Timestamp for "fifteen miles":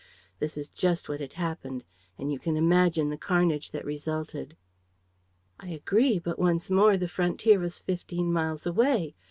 7.81-8.65